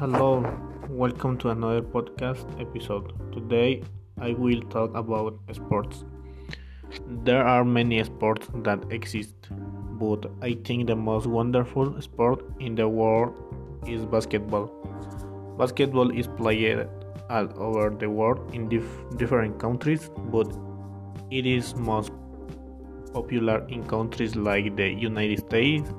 [0.00, 0.42] Hello,
[0.88, 3.12] welcome to another podcast episode.
[3.34, 3.82] Today
[4.18, 6.06] I will talk about sports.
[7.24, 12.88] There are many sports that exist, but I think the most wonderful sport in the
[12.88, 13.36] world
[13.86, 14.68] is basketball.
[15.58, 16.88] Basketball is played
[17.28, 20.50] all over the world in dif- different countries, but
[21.30, 22.10] it is most
[23.12, 25.92] popular in countries like the United States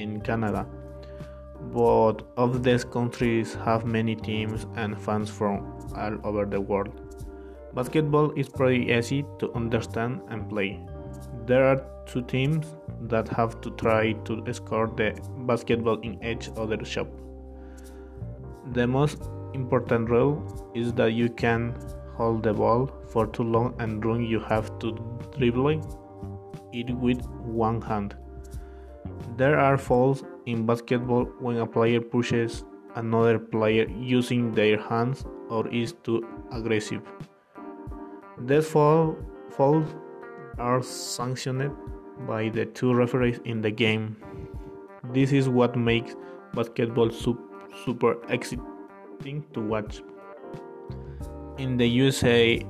[0.00, 0.66] and Canada.
[1.60, 7.00] Both of these countries have many teams and fans from all over the world.
[7.74, 10.80] Basketball is pretty easy to understand and play.
[11.46, 16.88] There are two teams that have to try to score the basketball in each other's
[16.88, 17.08] shop.
[18.72, 19.22] The most
[19.54, 21.74] important rule is that you can
[22.16, 24.92] hold the ball for too long and run you have to
[25.36, 25.82] dribble
[26.72, 28.16] it with one hand.
[29.38, 32.64] There are fouls in basketball when a player pushes
[32.96, 37.02] another player using their hands or is too aggressive.
[38.46, 39.16] These foul,
[39.50, 39.86] fouls
[40.58, 41.70] are sanctioned
[42.26, 44.16] by the two referees in the game.
[45.12, 46.16] This is what makes
[46.52, 50.02] basketball super exciting to watch.
[51.58, 52.60] In the USA,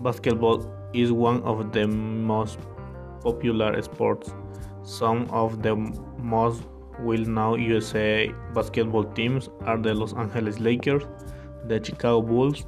[0.00, 2.58] basketball is one of the most
[3.22, 4.34] popular sports.
[4.82, 5.76] Some of the
[6.18, 6.62] most
[7.00, 11.04] well known USA basketball teams are the Los Angeles Lakers,
[11.66, 12.66] the Chicago Bulls,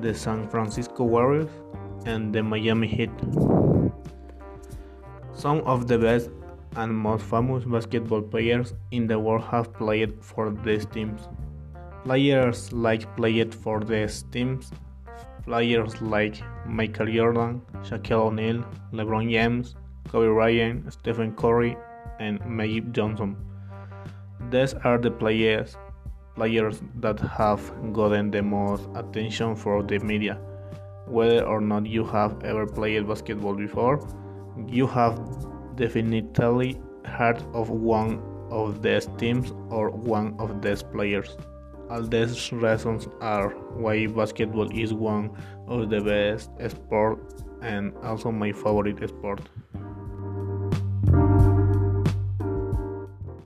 [0.00, 1.50] the San Francisco Warriors,
[2.06, 3.10] and the Miami Heat.
[5.32, 6.30] Some of the best
[6.76, 11.28] and most famous basketball players in the world have played for these teams.
[12.04, 14.70] Players like played for these teams
[15.50, 16.36] players like
[16.66, 19.74] Michael Jordan, Shaquille O'Neal, LeBron James,
[20.08, 21.76] Kobe Bryant, Stephen Curry,
[22.18, 23.36] and Magic Johnson.
[24.50, 25.76] These are the players
[26.34, 27.62] players that have
[27.92, 30.38] gotten the most attention for the media.
[31.06, 33.96] Whether or not you have ever played basketball before,
[34.66, 35.20] you have
[35.76, 41.36] definitely heard of one of these teams or one of these players.
[41.90, 43.50] All these reasons are
[43.84, 45.30] why basketball is one
[45.66, 49.40] of the best sports and also my favorite sport.